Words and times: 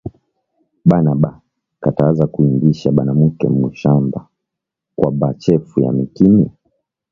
Bana 0.89 1.11
ba 1.21 1.31
kataza 1.83 2.23
ku 2.33 2.39
ingisha 2.51 2.95
banamuke 2.97 3.45
mu 3.53 3.59
mashamba 3.65 4.19
kwa 4.97 5.09
ba 5.19 5.29
chefu 5.41 5.75
ya 5.83 5.91
mikini 5.97 6.45